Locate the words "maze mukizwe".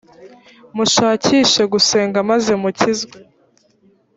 2.29-3.17